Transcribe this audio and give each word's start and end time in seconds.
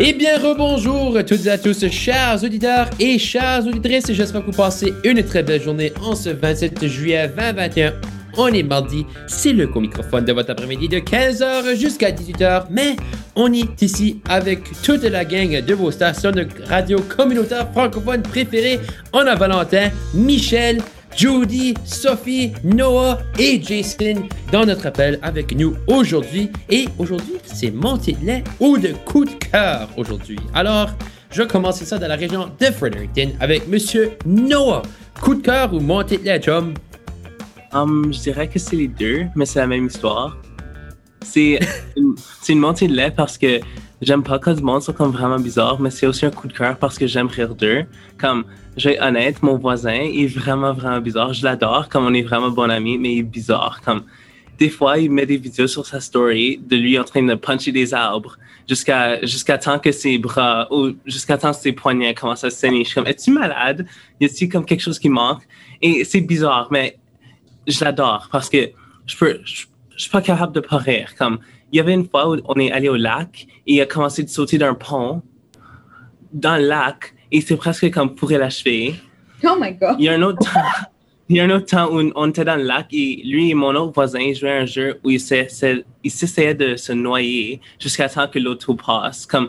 Eh 0.00 0.12
bien, 0.12 0.38
rebonjour 0.38 1.16
à 1.16 1.24
toutes 1.24 1.46
et 1.46 1.50
à 1.50 1.58
tous, 1.58 1.84
chers 1.88 2.44
auditeurs 2.44 2.88
et 3.00 3.18
chères 3.18 3.66
auditrices. 3.66 4.12
J'espère 4.12 4.42
que 4.42 4.52
vous 4.52 4.56
passez 4.56 4.94
une 5.02 5.24
très 5.24 5.42
belle 5.42 5.60
journée 5.60 5.92
en 6.00 6.14
ce 6.14 6.28
27 6.28 6.86
juillet 6.86 7.28
2021. 7.36 7.94
On 8.36 8.46
est 8.46 8.62
mardi, 8.62 9.04
c'est 9.26 9.52
le 9.52 9.66
co-microphone 9.66 10.24
de 10.24 10.32
votre 10.32 10.52
après-midi 10.52 10.86
de 10.86 10.98
15h 10.98 11.76
jusqu'à 11.76 12.12
18h, 12.12 12.66
mais 12.70 12.94
on 13.34 13.52
est 13.52 13.82
ici 13.82 14.20
avec 14.28 14.60
toute 14.82 15.02
la 15.02 15.24
gang 15.24 15.64
de 15.64 15.74
vos 15.74 15.90
stations 15.90 16.30
de 16.30 16.46
radio 16.66 17.00
communautaire 17.00 17.68
francophone 17.72 18.22
préférées. 18.22 18.78
On 19.12 19.26
a 19.26 19.34
Valentin, 19.34 19.90
Michel, 20.14 20.78
Judy, 21.16 21.74
Sophie, 21.84 22.52
Noah 22.62 23.18
et 23.38 23.60
Jason 23.62 24.28
dans 24.52 24.64
notre 24.64 24.86
appel 24.86 25.18
avec 25.22 25.54
nous 25.56 25.74
aujourd'hui. 25.86 26.50
Et 26.70 26.88
aujourd'hui, 26.98 27.34
c'est 27.44 27.70
montée 27.70 28.12
de 28.12 28.26
lait 28.26 28.44
ou 28.60 28.78
de 28.78 28.92
coup 29.04 29.24
de 29.24 29.32
cœur 29.32 29.88
aujourd'hui. 29.96 30.38
Alors, 30.54 30.90
je 31.30 31.42
vais 31.42 31.48
commencer 31.48 31.84
ça 31.84 31.98
dans 31.98 32.08
la 32.08 32.16
région 32.16 32.50
de 32.58 32.66
Fredericton 32.66 33.32
avec 33.40 33.66
Monsieur 33.68 34.12
Noah. 34.24 34.82
Coup 35.20 35.34
de 35.34 35.42
cœur 35.42 35.74
ou 35.74 35.80
montée 35.80 36.18
de 36.18 36.24
lait, 36.24 36.40
chum? 36.40 36.74
Um, 37.72 38.12
je 38.12 38.20
dirais 38.20 38.48
que 38.48 38.58
c'est 38.58 38.76
les 38.76 38.88
deux, 38.88 39.26
mais 39.34 39.44
c'est 39.44 39.58
la 39.58 39.66
même 39.66 39.86
histoire. 39.86 40.36
C'est 41.22 41.58
une, 41.96 42.14
c'est 42.40 42.52
une 42.52 42.60
montée 42.60 42.88
de 42.88 42.94
lait 42.94 43.10
parce 43.10 43.36
que 43.36 43.60
j'aime 44.00 44.22
pas 44.22 44.38
quand 44.38 44.54
le 44.54 44.62
monde 44.62 44.82
sont 44.82 44.92
comme 44.92 45.10
vraiment 45.10 45.38
bizarre, 45.38 45.80
mais 45.80 45.90
c'est 45.90 46.06
aussi 46.06 46.26
un 46.26 46.30
coup 46.30 46.48
de 46.48 46.52
cœur 46.52 46.76
parce 46.76 46.98
que 46.98 47.06
j'aime 47.06 47.26
rire 47.26 47.54
d'eux. 47.54 47.84
Comme, 48.18 48.44
je 48.76 48.88
vais 48.88 48.94
être 48.94 49.02
honnête, 49.02 49.42
mon 49.42 49.56
voisin 49.56 50.00
est 50.00 50.26
vraiment, 50.26 50.72
vraiment 50.72 51.00
bizarre. 51.00 51.32
Je 51.32 51.44
l'adore, 51.44 51.88
comme 51.88 52.06
on 52.06 52.14
est 52.14 52.22
vraiment 52.22 52.50
bon 52.50 52.70
amis, 52.70 52.98
mais 52.98 53.14
il 53.14 53.18
est 53.20 53.22
bizarre. 53.22 53.80
Comme, 53.84 54.04
des 54.58 54.70
fois, 54.70 54.98
il 54.98 55.10
met 55.10 55.26
des 55.26 55.36
vidéos 55.36 55.66
sur 55.66 55.86
sa 55.86 56.00
story 56.00 56.60
de 56.64 56.76
lui 56.76 56.98
en 56.98 57.04
train 57.04 57.22
de 57.22 57.34
puncher 57.34 57.72
des 57.72 57.94
arbres 57.94 58.36
jusqu'à 58.68 59.24
jusqu'à 59.24 59.56
temps 59.56 59.78
que 59.78 59.92
ses 59.92 60.18
bras 60.18 60.66
ou 60.70 60.92
jusqu'à 61.06 61.38
temps 61.38 61.52
que 61.52 61.58
ses 61.58 61.72
poignets 61.72 62.14
commencent 62.14 62.44
à 62.44 62.50
saigner. 62.50 62.84
Je 62.84 62.90
suis 62.90 62.94
comme, 62.94 63.06
es-tu 63.06 63.30
malade? 63.30 63.86
Y 64.20 64.26
a-t-il 64.26 64.48
comme 64.48 64.64
quelque 64.64 64.82
chose 64.82 64.98
qui 64.98 65.08
manque? 65.08 65.42
Et 65.80 66.04
c'est 66.04 66.20
bizarre, 66.20 66.68
mais 66.70 66.98
je 67.66 67.84
l'adore 67.84 68.28
parce 68.30 68.48
que 68.48 68.70
je 69.06 69.16
peux, 69.16 69.40
je 69.44 69.66
suis 69.96 70.10
pas 70.10 70.22
capable 70.22 70.52
de 70.52 70.60
pas 70.60 70.76
rire. 70.76 71.14
Comme, 71.16 71.38
il 71.72 71.76
y 71.76 71.80
avait 71.80 71.94
une 71.94 72.08
fois 72.08 72.30
où 72.30 72.40
on 72.44 72.54
est 72.54 72.70
allé 72.72 72.88
au 72.88 72.96
lac 72.96 73.46
et 73.66 73.74
il 73.74 73.80
a 73.80 73.86
commencé 73.86 74.22
de 74.22 74.28
sauter 74.28 74.58
d'un 74.58 74.74
pont 74.74 75.22
dans 76.32 76.56
le 76.56 76.66
lac 76.66 77.14
et 77.30 77.40
c'est 77.40 77.56
presque 77.56 77.90
comme 77.90 78.14
pourrait 78.14 78.38
l'achever. 78.38 78.94
Oh 79.44 79.56
my 79.58 79.72
god. 79.72 79.96
Il 79.98 80.06
y 80.06 80.08
a 80.08 80.14
un 80.14 80.22
autre 80.22 80.38
temps, 80.38 80.60
il 81.28 81.36
y 81.36 81.40
a 81.40 81.44
un 81.44 81.50
autre 81.50 81.66
temps 81.66 81.88
où 81.92 82.10
on 82.14 82.28
était 82.30 82.44
dans 82.44 82.56
le 82.56 82.64
lac 82.64 82.86
et 82.92 83.22
lui 83.24 83.50
et 83.50 83.54
mon 83.54 83.74
autre 83.74 83.92
voisin 83.92 84.32
jouaient 84.32 84.50
à 84.50 84.60
un 84.62 84.66
jeu 84.66 84.98
où 85.04 85.10
il 85.10 85.20
s'essayait 85.20 85.84
il 86.02 86.10
s'essayait 86.10 86.54
de 86.54 86.76
se 86.76 86.92
noyer 86.92 87.60
jusqu'à 87.78 88.08
temps 88.08 88.28
que 88.28 88.38
l'auto 88.38 88.74
passe. 88.74 89.26
Comme, 89.26 89.48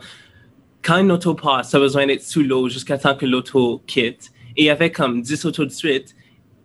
quand 0.83 0.97
une 0.97 1.11
auto 1.11 1.33
passe, 1.35 1.71
ça 1.71 1.77
a 1.77 1.79
besoin 1.79 2.05
d'être 2.05 2.23
sous 2.23 2.43
l'eau 2.43 2.67
jusqu'à 2.69 2.97
temps 2.97 3.15
que 3.15 3.25
l'auto 3.25 3.81
quitte. 3.87 4.31
Et 4.57 4.63
il 4.63 4.65
y 4.65 4.69
avait 4.69 4.91
comme 4.91 5.21
10 5.21 5.45
autos 5.45 5.65
de 5.65 5.69
suite 5.69 6.15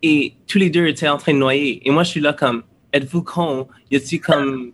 et 0.03 0.35
tous 0.47 0.59
les 0.59 0.69
deux 0.69 0.87
étaient 0.87 1.09
en 1.09 1.17
train 1.17 1.33
de 1.33 1.39
noyer. 1.39 1.81
Et 1.87 1.91
moi, 1.91 2.03
je 2.03 2.11
suis 2.11 2.21
là 2.21 2.33
comme, 2.33 2.65
êtes-vous 2.93 3.23
con? 3.23 3.69
Y 3.91 3.97
a-t-il 3.97 4.21
comme, 4.21 4.73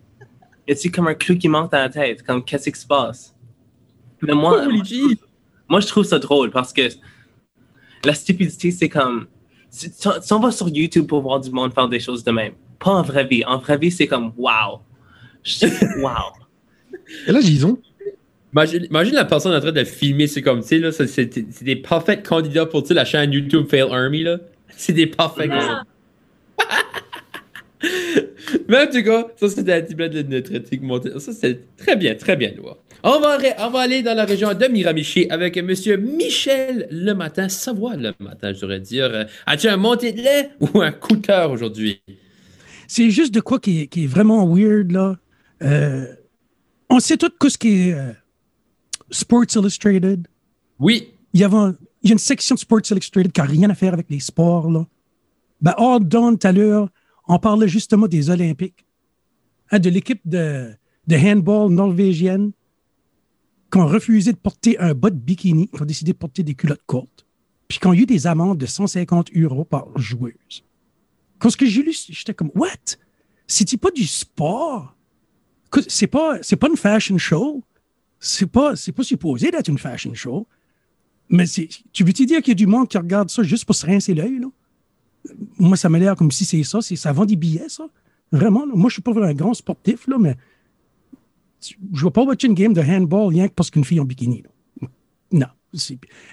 y 0.71 0.73
a-t-il 0.73 0.91
comme 0.91 1.07
un 1.07 1.13
clou 1.13 1.37
qui 1.37 1.49
manque 1.49 1.71
dans 1.71 1.77
la 1.79 1.89
tête? 1.89 2.23
Comme, 2.23 2.43
qu'est-ce 2.43 2.69
qui 2.69 2.79
se 2.79 2.87
passe? 2.87 3.35
Mais 4.21 4.33
moi, 4.33 4.63
moi, 4.65 4.83
je 4.85 4.95
trouve- 4.99 5.15
moi, 5.67 5.79
je 5.81 5.87
trouve 5.87 6.03
ça 6.05 6.19
drôle 6.19 6.49
parce 6.51 6.71
que 6.71 6.83
la 8.05 8.13
stupidité, 8.13 8.71
c'est 8.71 8.89
comme, 8.89 9.27
si 9.69 9.91
si 9.91 10.33
on 10.33 10.39
va 10.39 10.51
sur 10.51 10.69
YouTube 10.69 11.07
pour 11.07 11.21
voir 11.21 11.39
du 11.39 11.51
monde 11.51 11.73
faire 11.73 11.87
des 11.87 11.99
choses 11.99 12.23
de 12.23 12.31
même, 12.31 12.53
pas 12.79 12.91
en 12.91 13.01
vraie 13.03 13.25
vie. 13.25 13.43
En 13.45 13.57
vraie 13.57 13.77
vie, 13.77 13.91
c'est 13.91 14.07
comme, 14.07 14.31
wow. 14.37 14.79
Je- 15.43 16.01
wow. 16.01 16.33
Et 17.27 17.31
là, 17.31 17.41
Gison, 17.41 17.77
Imagine, 18.53 18.83
imagine 18.89 19.13
la 19.15 19.23
personne 19.23 19.55
en 19.55 19.61
train 19.61 19.71
de 19.71 19.83
filmer, 19.85 20.27
c'est 20.27 20.41
comme, 20.41 20.61
tu 20.61 20.81
sais, 20.91 21.07
c'est 21.07 21.63
des 21.63 21.77
parfaits 21.77 22.25
candidats 22.27 22.65
pour, 22.65 22.81
tu 22.81 22.89
sais, 22.89 22.93
la 22.93 23.05
chaîne 23.05 23.31
YouTube 23.31 23.65
Fail 23.69 23.83
Army, 23.89 24.23
là. 24.23 24.39
C'est 24.75 24.91
des 24.93 25.07
parfaits 25.07 25.49
Ah. 25.53 25.83
Mais 28.67 28.77
en 28.83 28.87
tout 28.87 29.03
cas, 29.03 29.27
ça 29.37 29.49
c'était 29.49 29.73
un 29.73 29.81
petit 29.81 29.95
peu 29.95 30.09
de 30.09 30.21
notre 30.23 30.53
éthique 30.53 30.81
montée. 30.81 31.11
Ça 31.19 31.31
c'est 31.33 31.75
très 31.77 31.95
bien, 31.95 32.15
très 32.15 32.35
bien, 32.35 32.51
Noah. 32.57 32.77
On 33.03 33.19
va, 33.19 33.37
on 33.59 33.69
va 33.71 33.79
aller 33.79 34.03
dans 34.03 34.13
la 34.15 34.25
région 34.25 34.53
de 34.53 34.65
Miramichi 34.67 35.27
avec 35.29 35.57
Monsieur 35.57 35.97
Michel 35.97 36.87
le 36.91 37.13
matin, 37.13 37.49
Savoie 37.49 37.95
le 37.95 38.13
matin, 38.19 38.53
je 38.53 38.61
devrais 38.61 38.79
dire. 38.79 39.25
As-tu 39.47 39.67
un 39.67 39.77
montée 39.77 40.11
de 40.11 40.21
lait 40.21 40.49
ou 40.59 40.81
un 40.81 40.91
coup 40.91 41.15
de 41.15 41.25
cœur 41.25 41.49
aujourd'hui? 41.51 42.01
C'est 42.87 43.09
juste 43.09 43.33
de 43.33 43.39
quoi 43.39 43.59
qui 43.59 43.81
est, 43.81 43.87
qui 43.87 44.03
est 44.03 44.07
vraiment 44.07 44.45
weird, 44.45 44.91
là. 44.91 45.17
Euh, 45.63 46.05
on 46.89 46.99
sait 46.99 47.17
tout 47.17 47.31
ce 47.49 47.57
qui 47.57 47.89
est 47.89 47.93
euh, 47.93 48.11
Sports 49.09 49.45
Illustrated. 49.55 50.27
Oui. 50.77 51.13
Il 51.33 51.39
y, 51.39 51.43
avait 51.43 51.55
un- 51.55 51.75
il 52.03 52.09
y 52.09 52.11
a 52.11 52.13
une 52.13 52.19
section 52.19 52.55
de 52.55 52.59
Sports 52.59 52.81
Illustrated 52.91 53.31
qui 53.31 53.39
n'a 53.41 53.47
rien 53.47 53.69
à 53.69 53.75
faire 53.75 53.93
avec 53.93 54.07
les 54.09 54.19
sports, 54.19 54.69
là. 54.69 54.85
Ben, 55.61 55.73
hors 55.77 55.99
d'onde, 56.01 56.39
tout 56.39 56.47
à 56.47 56.51
l'heure, 56.51 56.89
on 57.31 57.39
parlait 57.39 57.67
justement 57.67 58.07
des 58.07 58.29
Olympiques. 58.29 58.85
Hein, 59.71 59.79
de 59.79 59.89
l'équipe 59.89 60.21
de, 60.25 60.73
handball 61.09 61.71
norvégienne 61.71 62.51
qui 63.71 63.77
ont 63.77 63.87
refusé 63.87 64.33
de 64.33 64.37
porter 64.37 64.77
un 64.79 64.93
bas 64.93 65.09
de 65.09 65.15
bikini, 65.15 65.69
qui 65.69 65.81
ont 65.81 65.85
décidé 65.85 66.11
de 66.11 66.17
porter 66.17 66.43
des 66.43 66.55
culottes 66.55 66.83
courtes, 66.85 67.25
puis 67.69 67.79
qui 67.79 67.87
ont 67.87 67.93
eu 67.93 68.05
des 68.05 68.27
amendes 68.27 68.57
de 68.57 68.65
150 68.65 69.29
euros 69.37 69.63
par 69.63 69.97
joueuse. 69.97 70.65
Quand 71.39 71.49
ce 71.49 71.55
que 71.55 71.65
j'ai 71.65 71.81
lu, 71.81 71.93
j'étais 72.09 72.33
comme, 72.33 72.51
what? 72.53 72.97
C'est-tu 73.47 73.77
pas 73.77 73.91
du 73.91 74.05
sport? 74.05 74.93
C'est 75.87 76.07
pas, 76.07 76.37
c'est 76.41 76.57
pas 76.57 76.67
une 76.67 76.75
fashion 76.75 77.17
show. 77.17 77.63
C'est 78.19 78.45
pas, 78.45 78.75
c'est 78.75 78.91
pas 78.91 79.03
supposé 79.03 79.51
d'être 79.51 79.69
une 79.69 79.77
fashion 79.77 80.13
show. 80.13 80.47
Mais 81.29 81.45
c'est, 81.45 81.69
tu 81.93 82.03
veux-tu 82.03 82.25
dire 82.25 82.41
qu'il 82.41 82.49
y 82.49 82.51
a 82.51 82.55
du 82.55 82.67
monde 82.67 82.89
qui 82.89 82.97
regarde 82.97 83.29
ça 83.29 83.41
juste 83.41 83.63
pour 83.63 83.75
se 83.75 83.85
rincer 83.85 84.13
l'œil, 84.13 84.39
là? 84.39 84.47
Moi, 85.59 85.77
ça 85.77 85.89
m'a 85.89 85.99
l'air 85.99 86.15
comme 86.15 86.31
si 86.31 86.45
c'est 86.45 86.63
ça. 86.63 86.81
C'est, 86.81 86.95
ça 86.95 87.11
vend 87.11 87.25
des 87.25 87.35
billets, 87.35 87.69
ça. 87.69 87.85
Vraiment. 88.31 88.65
là. 88.65 88.71
Moi, 88.75 88.89
je 88.89 88.93
suis 88.93 89.01
pas 89.01 89.11
un 89.11 89.33
grand 89.33 89.53
sportif, 89.53 90.07
là, 90.07 90.17
mais 90.19 90.35
je 91.93 92.03
vais 92.05 92.11
pas 92.11 92.23
watcher 92.23 92.47
une 92.47 92.53
game 92.55 92.73
de 92.73 92.81
handball 92.81 93.27
rien 93.27 93.47
que 93.47 93.53
parce 93.53 93.69
qu'une 93.69 93.83
fille 93.83 93.99
en 93.99 94.05
bikini. 94.05 94.43
là. 94.81 94.87
Non. 95.31 95.47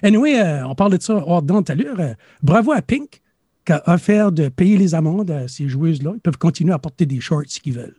Anyway, 0.03 0.39
euh, 0.41 0.67
on 0.67 0.75
parlait 0.75 0.97
de 0.97 1.03
ça 1.03 1.15
hors 1.25 1.41
l'heure. 1.43 1.99
Euh, 1.99 2.13
bravo 2.41 2.71
à 2.73 2.81
Pink 2.81 3.21
qui 3.65 3.71
a 3.71 3.81
offert 3.93 4.31
de 4.31 4.49
payer 4.49 4.77
les 4.77 4.95
amendes 4.95 5.31
à 5.31 5.47
ces 5.47 5.69
joueuses-là. 5.69 6.13
Ils 6.15 6.19
peuvent 6.19 6.37
continuer 6.37 6.73
à 6.73 6.79
porter 6.79 7.05
des 7.05 7.19
shorts 7.21 7.43
s'ils 7.47 7.73
veulent. 7.73 7.95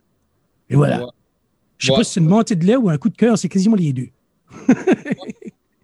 Et 0.69 0.75
voilà. 0.75 0.99
Ouais. 1.05 1.11
Je 1.77 1.87
sais 1.87 1.91
Ouais. 1.93 1.97
pas 1.99 2.03
si 2.03 2.11
c'est 2.13 2.19
une 2.19 2.27
montée 2.27 2.55
de 2.55 2.65
lait 2.65 2.75
ou 2.75 2.89
un 2.89 2.97
coup 2.97 3.09
de 3.09 3.17
cœur, 3.17 3.37
c'est 3.37 3.49
quasiment 3.49 3.75
les 3.75 3.93
deux. 3.93 4.09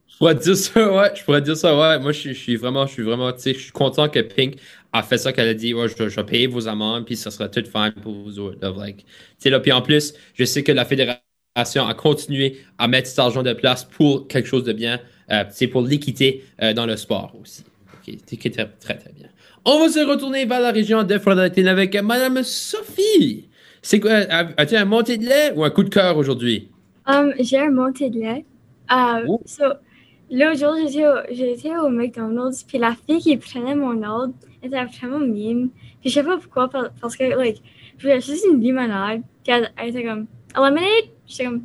Je 0.07 0.18
pourrais 0.19 0.35
dire 0.35 0.57
ça, 0.57 0.94
ouais. 0.95 1.12
Je 1.16 1.24
pourrais 1.24 1.41
dire 1.41 1.56
ça, 1.57 1.78
ouais. 1.78 2.00
Moi, 2.00 2.12
je, 2.12 2.29
je 2.29 2.34
suis 2.34 2.56
vraiment, 2.56 2.88
je 2.88 2.91
suis 2.94 3.03
vraiment, 3.03 3.31
tu 3.34 3.39
sais, 3.39 3.53
je 3.53 3.59
suis 3.59 3.72
content 3.72 4.09
que 4.09 4.19
Pink 4.19 4.56
a 4.94 5.03
fait 5.03 5.18
ça, 5.18 5.34
qu'elle 5.34 5.48
a 5.50 5.53
dit, 5.53 5.74
ouais, 5.74 5.88
je, 5.88 6.09
je 6.09 6.16
vais 6.16 6.25
payer 6.25 6.48
vos 6.48 6.68
amendes, 6.68 7.06
puis 7.06 7.16
ça 7.16 7.31
sera 7.31 7.50
tout 7.50 7.64
fine 7.64 7.94
pour 8.02 8.14
vous 8.14 8.40
autres. 8.40 8.58
là, 8.62 8.74
like. 8.78 9.06
Là, 9.46 9.59
puis 9.59 9.72
en 9.72 9.81
plus, 9.81 10.14
je 10.34 10.44
sais 10.46 10.64
que 10.64 10.72
la 10.72 10.86
fédération 10.86 11.22
a 11.88 11.94
continué 11.94 12.58
à 12.78 12.88
mettre 12.88 13.08
cet 13.08 13.20
argent 13.20 13.44
de 13.44 13.53
place 13.53 13.84
pour 13.84 14.28
quelque 14.28 14.48
chose 14.48 14.64
de 14.64 14.74
bien, 14.74 15.00
euh, 15.31 15.44
tu 15.46 15.52
sais, 15.52 15.68
pour 15.68 15.81
l'équité 15.81 16.44
euh, 16.62 16.74
dans 16.74 16.86
le 16.86 16.96
sport 16.98 17.36
aussi. 17.42 17.64
Ok, 18.08 18.16
c'est 18.25 18.38
qui 18.38 18.52
très, 18.52 18.68
très, 18.80 18.98
très 18.98 19.12
bien. 19.12 19.28
On 19.66 19.80
va 19.80 19.90
se 19.90 20.00
retourner 20.00 20.46
vers 20.46 20.62
la 20.62 20.72
région 20.72 21.04
de 21.04 21.18
Fredericton 21.18 21.66
avec 21.66 21.96
Madame 22.02 22.42
Sophie. 22.44 23.50
C'est 23.81 24.00
quoi, 24.00 24.12
as-tu 24.58 24.75
un 24.75 24.86
montée 24.86 25.18
de 25.18 25.25
lait 25.25 25.52
ou 25.56 25.64
un 25.64 25.69
coup 25.69 25.84
de 25.84 25.90
cœur 25.90 26.18
aujourd'hui? 26.18 26.69
Um, 27.06 27.34
j'ai 27.40 27.59
un 27.59 27.72
montée 27.72 28.09
de 28.09 28.19
lait. 28.19 28.46
Uh, 28.90 29.25
Oh. 29.28 29.42
so, 29.46 29.64
l'autre 30.31 30.58
jour, 30.58 30.75
j'étais 30.88 31.06
au, 31.06 31.16
j'étais 31.31 31.78
au 31.78 31.90
McDonald's, 31.90 32.64
puis 32.64 32.78
la 32.78 32.96
fille 33.06 33.19
qui 33.19 33.38
prenait 33.38 33.75
mon 33.75 34.02
ordre 34.04 34.34
était 34.63 34.84
vraiment 34.85 35.19
mime. 35.19 35.69
Puis 36.01 36.09
je 36.09 36.16
sais 36.16 36.23
pas 36.23 36.38
pourquoi, 36.38 36.69
par- 36.69 36.91
parce 37.01 37.16
que, 37.16 37.23
like, 37.23 37.62
je 37.97 38.03
voulais 38.03 38.22
juste 38.22 38.45
une 38.51 38.62
limonade. 38.62 39.22
Puis 39.44 39.53
elle, 39.53 39.72
elle 39.78 39.90
était 39.90 40.03
comme, 40.03 40.28
a 40.53 40.69
lemonade? 40.69 41.09
J'étais 41.28 41.45
comme, 41.45 41.63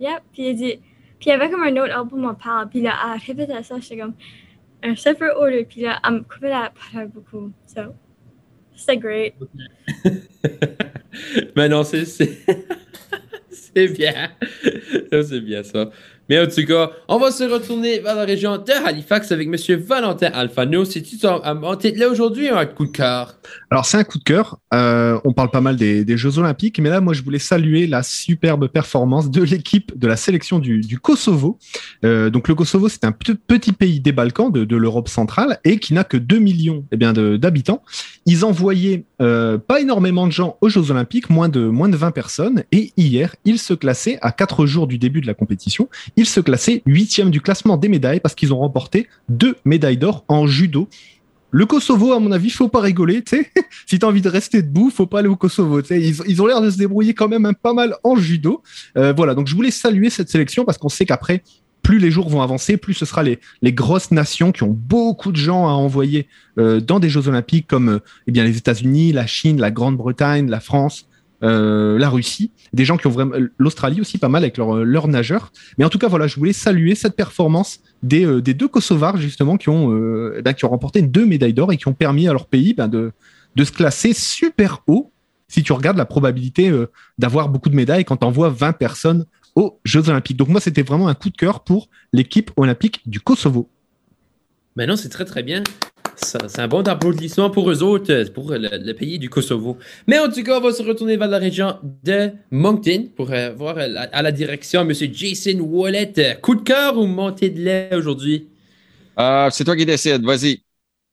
yep. 0.00 0.22
Puis 0.32 0.46
elle 0.46 0.56
dit, 0.56 0.80
puis 1.18 1.30
il 1.30 1.32
avait 1.32 1.50
comme 1.50 1.62
un 1.62 1.76
autre 1.76 2.08
pour 2.08 2.18
mon 2.18 2.34
père. 2.34 2.66
Puis 2.70 2.80
là, 2.82 2.94
elle 3.04 3.20
répétait 3.20 3.62
ça, 3.62 3.78
j'étais 3.80 3.98
comme, 3.98 4.14
un 4.82 4.96
separate 4.96 5.36
order. 5.36 5.64
Puis 5.64 5.82
là, 5.82 6.00
elle 6.06 6.14
me 6.14 6.20
coupait 6.20 6.50
la 6.50 6.72
parole 6.92 7.08
beaucoup. 7.08 7.52
So, 7.66 7.80
c'était 8.74 8.96
great. 8.98 9.34
Mais 11.56 11.68
non, 11.68 11.84
c'est. 11.84 12.04
C'est 12.04 13.88
bien. 13.96 14.30
C'est 15.10 15.40
bien 15.40 15.62
ça. 15.62 15.90
Mais 16.28 16.40
en 16.40 16.46
tout 16.46 16.64
cas, 16.66 16.90
on 17.08 17.18
va 17.18 17.30
se 17.30 17.44
retourner 17.44 17.98
vers 17.98 18.14
la 18.14 18.24
région 18.24 18.56
de 18.56 18.86
Halifax 18.86 19.30
avec 19.30 19.48
M. 19.48 19.80
Valentin 19.80 20.30
Alfano. 20.32 20.84
C'est-tu 20.84 21.16
un 21.26 21.54
montée 21.54 21.92
de 21.92 21.98
lait 21.98 22.06
aujourd'hui 22.06 22.50
ou 22.50 22.56
un 22.56 22.66
coup 22.66 22.86
de 22.86 22.90
cœur? 22.90 23.34
Alors 23.70 23.84
c'est 23.84 23.98
un 23.98 24.04
coup 24.04 24.18
de 24.18 24.24
cœur. 24.24 24.58
Euh, 24.72 25.18
on 25.24 25.32
parle 25.32 25.50
pas 25.50 25.60
mal 25.60 25.76
des, 25.76 26.16
Jeux 26.16 26.38
Olympiques, 26.38 26.78
mais 26.78 26.90
là 26.90 27.00
moi 27.00 27.12
je 27.12 27.22
voulais 27.22 27.38
saluer 27.38 27.86
la 27.86 28.02
superbe 28.02 28.68
performance 28.68 29.30
de 29.30 29.42
l'équipe 29.42 29.98
de 29.98 30.06
la 30.06 30.16
sélection 30.16 30.58
du, 30.58 30.98
Kosovo. 30.98 31.58
Euh, 32.04 32.30
donc 32.30 32.48
le 32.48 32.54
Kosovo 32.54 32.88
c'est 32.88 33.04
un 33.04 33.12
petit, 33.12 33.72
pays 33.72 34.00
des 34.00 34.12
Balkans, 34.12 34.52
de, 34.52 34.76
l'Europe 34.76 35.08
centrale, 35.08 35.58
et 35.64 35.78
qui 35.78 35.92
n'a 35.94 36.04
que 36.04 36.16
2 36.16 36.38
millions 36.38 36.84
eh 36.92 36.96
d'habitants. 36.96 37.82
Ils 38.26 38.44
envoyaient 38.44 39.04
euh, 39.20 39.58
pas 39.58 39.80
énormément 39.80 40.26
de 40.26 40.32
gens 40.32 40.56
aux 40.60 40.68
Jeux 40.68 40.90
Olympiques, 40.90 41.30
moins 41.30 41.48
de 41.48 41.66
moins 41.66 41.88
de 41.88 41.96
20 41.96 42.12
personnes, 42.12 42.62
et 42.72 42.92
hier 42.96 43.34
ils 43.44 43.58
se 43.58 43.74
classaient 43.74 44.18
à 44.22 44.32
4 44.32 44.66
jours 44.66 44.86
du 44.86 44.98
début 44.98 45.20
de 45.20 45.26
la 45.26 45.34
compétition, 45.34 45.88
ils 46.16 46.26
se 46.26 46.40
classaient 46.40 46.82
huitième 46.86 47.30
du 47.30 47.40
classement 47.40 47.76
des 47.76 47.88
médailles 47.88 48.20
parce 48.20 48.34
qu'ils 48.34 48.52
ont 48.52 48.58
remporté 48.58 49.08
deux 49.28 49.56
médailles 49.64 49.96
d'or 49.96 50.24
en 50.28 50.46
judo. 50.46 50.88
Le 51.50 51.66
Kosovo, 51.66 52.12
à 52.12 52.18
mon 52.18 52.32
avis, 52.32 52.50
faut 52.50 52.68
pas 52.68 52.80
rigoler, 52.80 53.22
tu 53.22 53.36
sais. 53.36 53.50
si 53.86 54.00
t'as 54.00 54.08
envie 54.08 54.22
de 54.22 54.28
rester 54.28 54.60
debout, 54.60 54.90
faut 54.90 55.06
pas 55.06 55.20
aller 55.20 55.28
au 55.28 55.36
Kosovo. 55.36 55.80
Ils, 55.88 56.42
ont 56.42 56.46
l'air 56.46 56.60
de 56.60 56.68
se 56.68 56.76
débrouiller 56.76 57.14
quand 57.14 57.28
même 57.28 57.46
un 57.46 57.52
pas 57.52 57.72
mal 57.72 57.94
en 58.02 58.16
judo. 58.16 58.60
Euh, 58.98 59.12
voilà, 59.12 59.34
donc 59.34 59.46
je 59.46 59.54
voulais 59.54 59.70
saluer 59.70 60.10
cette 60.10 60.28
sélection 60.28 60.64
parce 60.64 60.78
qu'on 60.78 60.88
sait 60.88 61.06
qu'après, 61.06 61.44
plus 61.84 62.00
les 62.00 62.10
jours 62.10 62.28
vont 62.28 62.42
avancer, 62.42 62.76
plus 62.76 62.94
ce 62.94 63.04
sera 63.04 63.22
les, 63.22 63.38
grosses 63.66 64.10
nations 64.10 64.50
qui 64.50 64.64
ont 64.64 64.76
beaucoup 64.76 65.30
de 65.30 65.36
gens 65.36 65.68
à 65.68 65.72
envoyer 65.72 66.26
euh, 66.58 66.80
dans 66.80 66.98
des 66.98 67.08
Jeux 67.08 67.28
Olympiques 67.28 67.68
comme 67.68 67.88
euh, 67.88 67.98
eh 68.26 68.32
les 68.32 68.56
États-Unis, 68.56 69.12
la 69.12 69.28
Chine, 69.28 69.60
la 69.60 69.70
Grande-Bretagne, 69.70 70.50
la 70.50 70.58
France, 70.60 71.06
euh, 71.44 71.98
la 71.98 72.08
Russie, 72.08 72.50
des 72.72 72.84
gens 72.84 72.96
qui 72.96 73.06
ont 73.06 73.10
vraiment 73.10 73.36
l'Australie 73.58 74.00
aussi 74.00 74.18
pas 74.18 74.28
mal 74.28 74.42
avec 74.42 74.56
leurs 74.56 74.76
leur 74.84 75.08
nageurs. 75.08 75.52
Mais 75.78 75.84
en 75.84 75.90
tout 75.90 75.98
cas, 75.98 76.08
voilà, 76.08 76.26
je 76.26 76.36
voulais 76.36 76.52
saluer 76.52 76.94
cette 76.94 77.16
performance 77.16 77.80
des, 78.02 78.24
euh, 78.24 78.40
deux 78.40 78.68
Kosovars 78.68 79.18
justement 79.18 79.56
qui 79.56 79.68
ont 79.68 79.92
euh, 79.92 80.40
ben, 80.44 80.54
qui 80.54 80.64
ont 80.64 80.70
remporté 80.70 81.02
deux 81.02 81.26
médailles 81.26 81.52
d'or 81.52 81.72
et 81.72 81.76
qui 81.76 81.88
ont 81.88 81.92
permis 81.92 82.28
à 82.28 82.32
leur 82.32 82.46
pays 82.46 82.74
ben, 82.74 82.88
de 82.88 83.12
de 83.56 83.64
se 83.64 83.72
classer 83.72 84.12
super 84.14 84.82
haut. 84.86 85.12
Si 85.48 85.62
tu 85.62 85.72
regardes 85.72 85.98
la 85.98 86.06
probabilité 86.06 86.70
euh, 86.70 86.90
d'avoir 87.18 87.48
beaucoup 87.48 87.68
de 87.68 87.76
médailles 87.76 88.04
quand 88.04 88.24
on 88.24 88.30
voit 88.30 88.48
20 88.48 88.72
personnes 88.72 89.26
aux 89.54 89.78
Jeux 89.84 90.08
Olympiques. 90.08 90.36
Donc 90.36 90.48
moi, 90.48 90.60
c'était 90.60 90.82
vraiment 90.82 91.08
un 91.08 91.14
coup 91.14 91.30
de 91.30 91.36
cœur 91.36 91.62
pour 91.62 91.88
l'équipe 92.12 92.50
olympique 92.56 93.02
du 93.06 93.20
Kosovo. 93.20 93.68
Maintenant, 94.74 94.96
c'est 94.96 95.10
très, 95.10 95.24
très 95.24 95.44
bien. 95.44 95.62
C'est 96.16 96.60
un 96.60 96.68
bon 96.68 96.86
applaudissement 96.86 97.50
pour 97.50 97.70
eux 97.70 97.82
autres, 97.82 98.12
euh, 98.12 98.24
pour 98.32 98.50
le, 98.52 98.68
le 98.72 98.92
pays 98.94 99.18
du 99.18 99.28
Kosovo. 99.30 99.78
Mais 100.06 100.18
en 100.18 100.30
tout 100.30 100.42
cas, 100.42 100.58
on 100.58 100.60
va 100.60 100.72
se 100.72 100.82
retourner 100.82 101.16
vers 101.16 101.28
la 101.28 101.38
région 101.38 101.76
de 102.04 102.30
Moncton 102.50 103.08
pour 103.16 103.30
euh, 103.32 103.50
voir 103.52 103.78
à 103.78 103.88
la, 103.88 104.02
à 104.02 104.22
la 104.22 104.32
direction 104.32 104.82
M. 104.82 104.92
Jason 104.92 105.58
Wallet. 105.60 106.12
Euh, 106.18 106.34
Coup 106.34 106.54
de 106.54 106.62
cœur 106.62 106.96
ou 106.98 107.06
montée 107.06 107.50
de 107.50 107.60
lait 107.60 107.90
aujourd'hui? 107.94 108.48
Euh, 109.18 109.48
c'est 109.50 109.64
toi 109.64 109.76
qui 109.76 109.86
décides. 109.86 110.24
Vas-y. 110.24 110.62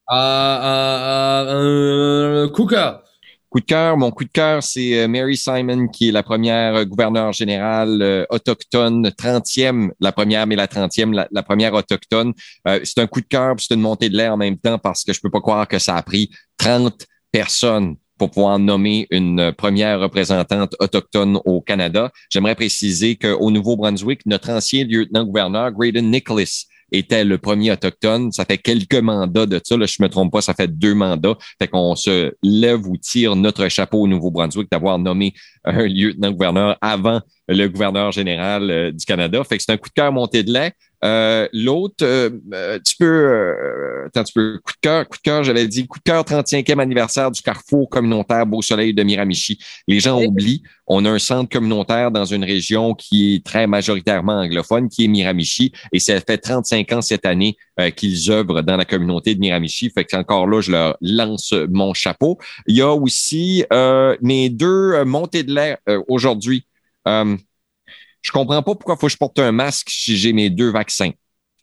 Ah, 0.08 0.60
ah, 0.64 1.46
ah, 1.50 1.54
un 1.56 2.50
coup 2.50 2.66
de 2.66 2.70
cœur. 2.72 3.04
Coup 3.52 3.60
de 3.60 3.66
cœur, 3.66 3.98
mon 3.98 4.12
coup 4.12 4.24
de 4.24 4.30
cœur, 4.30 4.64
c'est 4.64 4.98
euh, 4.98 5.10
Mary 5.10 5.36
Simon, 5.36 5.90
qui 5.90 6.08
est 6.08 6.12
la 6.14 6.24
première 6.24 6.74
euh, 6.74 6.86
gouverneure 6.86 7.34
générale 7.34 8.02
euh, 8.02 8.26
autochtone, 8.30 9.10
30e, 9.10 9.92
la 10.00 10.14
première, 10.14 10.48
mais 10.48 10.56
la 10.56 10.68
30e, 10.68 11.28
la, 11.30 11.44
première 11.44 11.74
autochtone. 11.74 12.32
C'est 12.66 13.00
un 13.00 13.08
coup 13.08 13.20
de 13.20 13.26
cœur, 13.26 13.56
c'est 13.58 13.74
une 13.74 13.82
montée 13.82 14.08
de 14.08 14.16
l'air 14.16 14.32
en 14.32 14.38
même 14.38 14.58
temps, 14.58 14.78
parce 14.78 15.04
que 15.04 15.12
je 15.12 15.20
peux 15.20 15.30
pas 15.30 15.42
croire 15.42 15.68
que 15.68 15.80
ça 15.80 15.98
a 15.98 16.02
pris 16.02 16.32
30 16.60 17.06
personnes 17.30 17.98
pour 18.18 18.32
pouvoir 18.32 18.58
nommer 18.58 19.08
une 19.12 19.52
première 19.52 20.00
représentante 20.00 20.78
autochtone 20.80 21.38
au 21.44 21.60
Canada. 21.60 22.10
J'aimerais 22.30 22.56
préciser 22.56 23.18
qu'au 23.18 23.52
Nouveau-Brunswick, 23.52 24.22
notre 24.28 24.50
ancien 24.52 24.86
lieutenant-gouverneur, 24.86 25.72
Graydon 25.72 26.04
Nicholas, 26.04 26.68
était 26.92 27.24
le 27.24 27.38
premier 27.38 27.72
autochtone. 27.72 28.32
Ça 28.32 28.46
fait 28.46 28.58
quelques 28.58 28.96
mandats 28.96 29.46
de 29.46 29.60
ça. 29.64 29.78
Là, 29.78 29.86
je 29.86 30.02
me 30.02 30.10
trompe 30.10 30.32
pas, 30.32 30.42
ça 30.42 30.54
fait 30.54 30.68
deux 30.68 30.94
mandats. 30.94 31.38
Fait 31.60 31.68
qu'on 31.68 31.96
se 31.96 32.34
lève 32.44 32.86
ou 32.88 32.98
tire 32.98 33.36
notre 33.36 33.68
chapeau 33.70 34.02
au 34.02 34.08
Nouveau-Brunswick 34.08 34.70
d'avoir 34.72 35.00
nommé 35.00 35.34
un 35.64 35.88
lieutenant-gouverneur 35.88 36.78
avant 36.82 37.22
le 37.48 37.68
gouverneur 37.68 38.12
général 38.12 38.70
euh, 38.70 38.92
du 38.92 39.06
Canada. 39.06 39.44
Fait 39.44 39.58
que 39.58 39.64
c'est 39.64 39.72
un 39.72 39.78
coup 39.78 39.90
de 39.90 39.94
cœur 39.94 40.12
monté 40.12 40.44
de 40.44 40.52
lait. 40.52 40.74
Euh, 41.04 41.48
L'autre, 41.54 42.04
euh, 42.04 42.30
euh, 42.54 42.80
tu 42.86 42.96
peux, 42.98 43.06
euh, 43.06 44.06
attends, 44.08 44.24
tu 44.24 44.34
peux, 44.34 44.60
coup 44.64 44.74
de 44.74 44.80
cœur, 44.82 45.08
coup 45.08 45.18
de 45.18 45.22
cœur, 45.22 45.44
j'avais 45.44 45.68
dit, 45.68 45.88
coup 45.88 46.00
de 46.00 46.04
cœur, 46.04 46.24
35e 46.24 46.80
anniversaire 46.80 47.32
du 47.32 47.42
Carrefour 47.42 47.90
communautaire 47.90 48.46
Beau 48.46 48.62
Soleil 48.62 48.94
de 48.94 49.04
Miramichi. 49.04 49.60
Les 49.88 50.00
gens 50.00 50.22
oublient, 50.22 50.64
on 50.86 51.06
a 51.06 51.10
un 51.10 51.20
centre 51.20 51.50
communautaire 51.50 52.12
dans 52.12 52.26
une 52.26 52.44
région 52.44 52.94
qui 52.94 53.36
est 53.36 53.46
très 53.46 53.66
majoritairement 53.66 54.40
anglophone, 54.42 54.90
qui 54.90 55.06
est 55.06 55.08
Miramichi, 55.08 55.72
et 55.92 56.00
ça 56.00 56.20
fait 56.20 56.38
35 56.38 56.92
ans 56.92 57.02
cette 57.02 57.26
année 57.26 57.58
euh, 57.80 57.90
qu'ils 57.90 58.30
œuvrent 58.30 58.62
dans 58.62 58.78
la 58.78 58.86
communauté 58.86 59.34
de 59.34 59.40
Miramichi. 59.40 59.90
Fait 59.90 60.06
que 60.06 60.16
encore 60.16 60.48
là, 60.48 60.62
je 60.62 60.72
leur 60.72 60.98
lance 61.02 61.54
mon 61.70 61.94
chapeau. 61.94 62.38
Il 62.68 62.76
y 62.76 62.82
a 62.82 62.94
aussi 62.94 63.66
euh, 63.74 64.16
mes 64.22 64.50
deux 64.50 65.04
montées 65.06 65.44
de 65.44 65.52
euh, 65.58 66.02
aujourd'hui. 66.08 66.66
Je 68.22 68.32
comprends 68.32 68.62
pas 68.62 68.76
pourquoi 68.76 68.96
faut 68.96 69.08
que 69.08 69.14
je 69.14 69.18
porte 69.18 69.40
un 69.40 69.52
masque 69.52 69.90
si 69.90 70.18
j'ai 70.18 70.34
mes 70.34 70.50
deux 70.50 70.72
vaccins. 70.72 71.12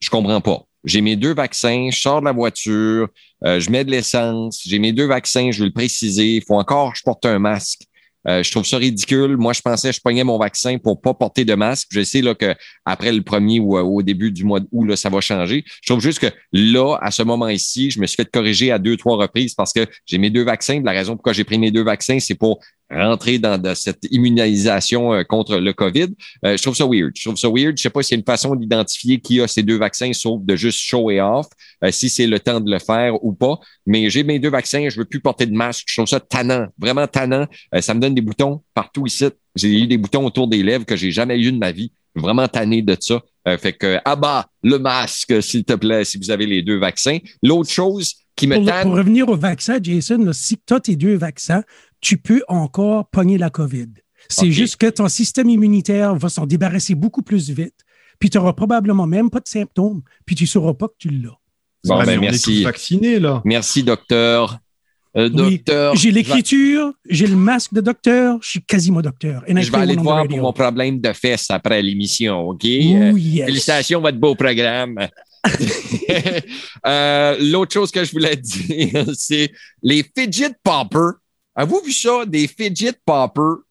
Je 0.01 0.11
comprends 0.11 0.41
pas. 0.41 0.65
J'ai 0.85 1.01
mes 1.01 1.17
deux 1.17 1.35
vaccins, 1.35 1.89
je 1.91 1.99
sors 1.99 2.21
de 2.21 2.27
la 2.27 2.33
voiture, 2.33 3.09
euh, 3.45 3.59
je 3.61 3.71
mets 3.71 3.85
de 3.85 3.91
l'essence, 3.91 4.63
j'ai 4.65 4.79
mes 4.79 4.93
deux 4.93 5.07
vaccins, 5.07 5.51
je 5.51 5.61
veux 5.61 5.67
le 5.67 5.73
préciser. 5.73 6.37
Il 6.37 6.45
faut 6.45 6.55
encore 6.55 6.93
que 6.93 6.99
je 6.99 7.03
porte 7.03 7.27
un 7.27 7.39
masque. 7.39 7.83
Euh, 8.27 8.43
je 8.43 8.51
trouve 8.51 8.67
ça 8.67 8.77
ridicule. 8.79 9.37
Moi, 9.37 9.53
je 9.53 9.61
pensais 9.61 9.91
que 9.91 9.97
je 9.97 10.01
pognais 10.01 10.25
mon 10.25 10.39
vaccin 10.39 10.77
pour 10.79 11.01
pas 11.01 11.15
porter 11.15 11.45
de 11.45 11.55
masque. 11.55 11.89
Je 11.93 12.03
sais 12.03 12.21
là, 12.21 12.35
que 12.35 12.55
après 12.85 13.13
le 13.13 13.23
premier 13.23 13.59
ou 13.61 13.77
euh, 13.77 13.83
au 13.83 14.03
début 14.03 14.31
du 14.31 14.45
mois 14.45 14.61
d'août, 14.61 14.97
ça 14.97 15.09
va 15.09 15.21
changer. 15.21 15.65
Je 15.83 15.93
trouve 15.93 16.03
juste 16.03 16.19
que 16.19 16.27
là, 16.53 16.97
à 17.01 17.11
ce 17.11 17.23
moment 17.23 17.49
ici, 17.49 17.91
je 17.91 18.01
me 18.01 18.07
suis 18.07 18.17
fait 18.17 18.31
corriger 18.31 18.71
à 18.71 18.79
deux, 18.79 18.97
trois 18.97 19.17
reprises 19.17 19.55
parce 19.55 19.73
que 19.73 19.87
j'ai 20.05 20.19
mes 20.19 20.31
deux 20.31 20.45
vaccins. 20.45 20.81
La 20.85 20.93
raison 20.93 21.15
pourquoi 21.15 21.33
j'ai 21.33 21.45
pris 21.45 21.59
mes 21.59 21.71
deux 21.71 21.85
vaccins, 21.85 22.19
c'est 22.21 22.35
pour 22.35 22.61
rentrer 22.91 23.39
dans 23.39 23.61
cette 23.75 24.07
immunisation 24.11 25.13
euh, 25.13 25.23
contre 25.23 25.59
le 25.59 25.73
COVID. 25.73 26.09
Euh, 26.45 26.57
je 26.57 26.63
trouve 26.63 26.77
ça 26.77 26.87
weird. 26.87 27.13
Je 27.15 27.25
trouve 27.25 27.37
ça 27.37 27.49
weird. 27.49 27.77
Je 27.77 27.83
sais 27.83 27.91
pas 27.91 28.03
s'il 28.03 28.17
y 28.17 28.19
a 28.19 28.21
une 28.21 28.25
façon 28.25 28.55
d'identifier 28.55 29.21
qui 29.21 29.41
a 29.41 29.47
ces 29.49 29.63
deux 29.63 29.79
vaccins, 29.79 30.13
sauf 30.13 30.43
de 30.43 30.57
juste 30.57 30.81
show 30.81 31.11
et 31.11 31.21
off, 31.21 31.47
euh, 31.85 31.91
si 31.91 32.09
c'est 32.09 32.27
le 32.27 32.41
temps 32.41 32.61
de 32.61 32.71
le 32.71 32.79
faire 32.79 33.23
ou 33.25 33.33
pas. 33.33 33.59
Mais 33.87 34.11
j'ai 34.11 34.23
mes 34.23 34.39
deux 34.39 34.51
vaccins, 34.51 34.89
je 34.89 34.99
veux 34.99 35.05
plus 35.05 35.21
porter 35.21 35.47
de 35.47 35.55
masque. 35.55 35.85
Je 35.89 35.95
trouve 35.95 36.07
ça 36.09 36.21
tannant, 36.21 36.67
vraiment 36.79 37.07
tannant. 37.07 37.47
Euh, 37.75 37.81
ça 37.81 37.95
me 37.95 38.01
donne 38.01 38.15
des 38.15 38.23
boutons 38.23 38.63
partout 38.75 39.07
ici. 39.07 39.27
J'ai 39.55 39.83
eu 39.83 39.87
des 39.87 39.99
boutons 39.99 40.25
autour 40.25 40.49
des 40.49 40.63
lèvres 40.63 40.85
que 40.85 40.97
j'ai 40.97 41.11
jamais 41.11 41.39
eu 41.39 41.53
de 41.53 41.59
ma 41.59 41.73
vie. 41.73 41.93
Vraiment 42.15 42.49
tanné 42.49 42.83
de 42.83 42.97
ça. 42.99 43.21
Euh, 43.47 43.59
fait 43.59 43.73
que, 43.73 43.99
ah 44.05 44.17
bah, 44.17 44.47
le 44.63 44.79
masque, 44.79 45.43
s'il 45.43 45.65
te 45.65 45.75
plaît, 45.75 46.05
si 46.05 46.19
vous 46.19 46.31
avez 46.31 46.47
les 46.47 46.63
deux 46.63 46.79
vaccins. 46.79 47.19
L'autre 47.43 47.71
chose 47.71 48.15
qui 48.35 48.47
me 48.47 48.57
Pour, 48.57 48.67
tanne. 48.67 48.83
pour 48.83 48.97
revenir 48.97 49.29
au 49.29 49.37
vaccin, 49.37 49.79
Jason, 49.81 50.19
là, 50.19 50.33
si 50.33 50.57
tu 50.65 50.75
as 50.75 50.81
tes 50.81 50.97
deux 50.97 51.17
vaccins, 51.17 51.63
tu 52.01 52.19
peux 52.19 52.43
encore 52.49 53.09
pogner 53.09 53.39
la 53.39 53.51
COVID. 53.51 53.89
C'est 54.29 54.51
juste 54.53 54.77
que 54.77 54.87
ton 54.87 55.09
système 55.09 55.49
immunitaire 55.49 56.15
va 56.17 56.29
s'en 56.29 56.47
débarrasser 56.47 56.95
beaucoup 56.95 57.23
plus 57.23 57.51
vite. 57.51 57.75
Puis 58.19 58.31
tu 58.31 58.37
n'auras 58.39 58.53
probablement 58.53 59.07
même 59.07 59.31
pas 59.31 59.41
de 59.41 59.49
symptômes. 59.49 60.03
Puis 60.27 60.35
tu 60.37 60.45
ne 60.45 60.49
sauras 60.49 60.75
pas 60.75 60.89
que 60.89 60.95
tu 60.99 61.09
l'as. 61.09 61.39
Bon, 61.85 61.99
ben, 61.99 62.05
mais 62.07 62.13
on 62.13 62.15
est 62.17 62.21
merci. 62.23 62.59
tous 62.59 62.65
vaccinés 62.65 63.19
là. 63.21 63.41
Merci, 63.45 63.83
docteur. 63.85 64.59
Euh, 65.17 65.31
Oui. 65.33 65.63
J'ai 65.95 66.11
l'écriture, 66.11 66.93
j'ai 67.09 67.27
le 67.27 67.37
masque 67.37 67.73
de 67.73 67.81
docteur, 67.81 68.39
je 68.43 68.49
suis 68.49 68.63
quasiment 68.63 69.01
docteur. 69.01 69.43
And 69.49 69.61
Je 69.61 69.71
vais 69.71 69.79
aller 69.79 69.97
te 69.97 70.01
voir 70.03 70.17
radio. 70.19 70.37
pour 70.37 70.47
mon 70.47 70.53
problème 70.53 71.01
de 71.01 71.13
fesses 71.13 71.51
après 71.51 71.81
l'émission, 71.81 72.41
OK? 72.49 72.61
Oh, 72.65 72.67
Euh, 72.67 73.13
yes. 73.17 73.47
Félicitations, 73.47 74.01
votre 74.01 74.19
beau 74.19 74.35
programme. 74.35 74.99
Euh, 76.87 77.37
L'autre 77.41 77.73
chose 77.73 77.91
que 77.91 78.05
je 78.05 78.13
voulais 78.13 78.37
dire, 78.43 79.05
c'est 79.15 79.51
les 79.83 80.05
fidget 80.17 80.53
poppers. 80.63 81.15
Avez-vous 81.59 81.81
vu 81.87 81.93
ça, 81.93 82.25
des 82.25 82.47
fidget 82.47 82.93
poppers? 83.05 83.65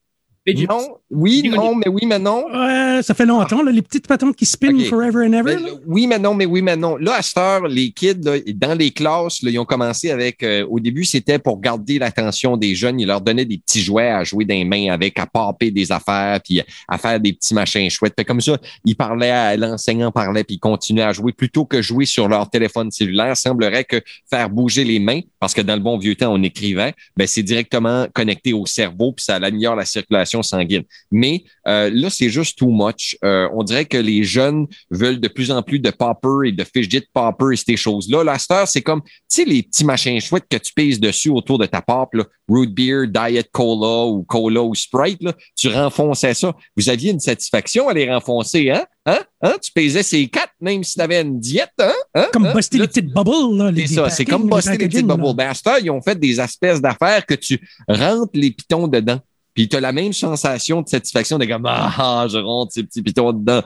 Fidget. 0.47 0.67
Non, 0.67 0.97
oui, 1.11 1.49
non, 1.49 1.75
mais 1.75 1.87
oui, 1.89 2.01
mais 2.05 2.19
non. 2.19 2.45
Ouais, 2.51 3.01
ça 3.03 3.13
fait 3.13 3.25
longtemps, 3.25 3.61
là, 3.61 3.71
les 3.71 3.81
petites 3.81 4.07
patentes 4.07 4.35
qui 4.35 4.45
spin 4.45 4.75
Ok. 4.75 4.85
forever 4.85 5.25
and 5.27 5.33
ever. 5.33 5.55
Mais 5.55 5.61
le- 5.61 5.81
oui, 5.85 6.07
mais 6.07 6.19
non, 6.19 6.33
mais 6.33 6.45
oui, 6.45 6.61
mais 6.61 6.75
non. 6.75 6.95
Là, 6.97 7.15
à 7.15 7.21
cette 7.21 7.37
heure, 7.37 7.67
les 7.67 7.91
kids, 7.91 8.15
là, 8.23 8.33
dans 8.55 8.77
les 8.77 8.91
classes, 8.91 9.41
là, 9.43 9.51
ils 9.51 9.59
ont 9.59 9.65
commencé 9.65 10.11
avec, 10.11 10.43
euh, 10.43 10.65
au 10.69 10.79
début, 10.79 11.05
c'était 11.05 11.39
pour 11.39 11.59
garder 11.59 11.99
l'attention 11.99 12.57
des 12.57 12.75
jeunes. 12.75 12.99
Ils 12.99 13.07
leur 13.07 13.21
donnaient 13.21 13.45
des 13.45 13.57
petits 13.57 13.81
jouets 13.81 14.09
à 14.09 14.23
jouer 14.23 14.45
dans 14.45 14.55
les 14.55 14.65
mains 14.65 14.91
avec, 14.93 15.17
à 15.19 15.25
paper 15.25 15.71
des 15.71 15.91
affaires, 15.91 16.39
puis 16.43 16.61
à 16.87 16.97
faire 16.97 17.19
des 17.19 17.33
petits 17.33 17.53
machins 17.53 17.89
chouettes. 17.89 18.13
Fait 18.17 18.25
comme 18.25 18.41
ça, 18.41 18.57
ils 18.85 18.95
parlaient, 18.95 19.31
à- 19.31 19.55
l'enseignant 19.57 20.11
parlait, 20.11 20.43
puis 20.43 20.55
ils 20.55 20.59
continuaient 20.59 21.03
à 21.03 21.13
jouer 21.13 21.31
plutôt 21.33 21.65
que 21.65 21.81
jouer 21.81 22.05
sur 22.05 22.27
leur 22.27 22.49
téléphone 22.49 22.91
cellulaire. 22.91 23.35
Semblerait 23.35 23.83
que 23.83 24.01
faire 24.29 24.49
bouger 24.49 24.83
les 24.83 24.99
mains, 24.99 25.21
parce 25.39 25.53
que 25.53 25.61
dans 25.61 25.75
le 25.75 25.81
bon 25.81 25.97
vieux 25.97 26.15
temps, 26.15 26.33
on 26.33 26.41
écrivait, 26.43 26.93
ben, 27.15 27.27
c'est 27.27 27.43
directement 27.43 28.07
connecté 28.13 28.53
au 28.53 28.65
cerveau, 28.65 29.11
puis 29.13 29.25
ça 29.25 29.35
améliore 29.35 29.75
la 29.75 29.85
circulation 29.85 30.36
sanguine. 30.43 30.83
Mais 31.11 31.43
euh, 31.67 31.89
là, 31.93 32.09
c'est 32.09 32.29
juste 32.29 32.57
too 32.57 32.69
much. 32.69 33.17
Euh, 33.23 33.47
on 33.53 33.63
dirait 33.63 33.85
que 33.85 33.97
les 33.97 34.23
jeunes 34.23 34.67
veulent 34.89 35.19
de 35.19 35.27
plus 35.27 35.51
en 35.51 35.61
plus 35.61 35.79
de 35.79 35.91
popper 35.91 36.49
et 36.49 36.51
de 36.51 36.63
fidget 36.63 37.07
popper 37.13 37.53
et 37.53 37.55
ces 37.55 37.77
choses-là. 37.77 38.23
Heure, 38.51 38.67
c'est 38.67 38.81
comme, 38.81 39.01
tu 39.01 39.09
sais, 39.29 39.45
les 39.45 39.63
petits 39.63 39.85
machins 39.85 40.19
chouettes 40.19 40.47
que 40.49 40.57
tu 40.57 40.73
pèses 40.73 40.99
dessus 40.99 41.29
autour 41.29 41.57
de 41.57 41.65
ta 41.65 41.81
pop, 41.81 42.13
là, 42.13 42.23
root 42.47 42.67
beer, 42.67 43.07
diet 43.07 43.49
cola 43.51 44.05
ou 44.05 44.23
cola 44.23 44.61
ou 44.61 44.73
Sprite, 44.73 45.21
là, 45.21 45.33
tu 45.55 45.69
renfonçais 45.69 46.33
ça. 46.33 46.55
Vous 46.75 46.89
aviez 46.89 47.11
une 47.11 47.19
satisfaction 47.19 47.89
à 47.89 47.93
les 47.93 48.11
renfoncer, 48.11 48.69
hein? 48.71 48.85
Hein? 49.05 49.19
Hein? 49.41 49.55
Tu 49.61 49.71
pesais 49.71 50.03
ces 50.03 50.27
quatre, 50.27 50.51
même 50.59 50.83
si 50.83 50.95
tu 50.95 51.01
avais 51.01 51.21
une 51.21 51.39
diète, 51.39 51.71
hein? 51.79 51.93
hein? 52.13 52.27
Comme 52.33 52.45
hein? 52.45 52.53
buster 52.53 52.77
Là, 52.77 52.83
les 52.83 52.87
petites 52.89 53.13
bubbles. 53.13 53.57
Là, 53.57 53.71
les 53.71 53.87
c'est 53.87 53.95
ça, 53.95 54.09
c'est 54.09 54.25
comme 54.25 54.49
buster 54.49 54.71
les 54.71 54.77
petites 54.77 54.91
packaging, 54.91 55.07
là. 55.07 55.15
bubble 55.15 55.35
basters. 55.35 55.79
Ils 55.79 55.91
ont 55.91 56.01
fait 56.01 56.19
des 56.19 56.39
espèces 56.41 56.81
d'affaires 56.81 57.25
que 57.25 57.35
tu 57.35 57.59
rentres 57.87 58.31
les 58.33 58.51
pitons 58.51 58.87
dedans. 58.87 59.19
Puis 59.57 59.67
tu 59.67 59.75
as 59.75 59.79
la 59.79 59.91
même 59.91 60.13
sensation 60.13 60.83
de 60.83 60.87
satisfaction 60.87 61.39
de 61.39 61.45
comme 61.45 61.65
Ah, 61.65 62.27
je 62.31 62.37
rentre 62.37 62.73
ces 62.73 62.83
petits 62.83 63.01
pitons 63.01 63.33
dedans. 63.33 63.63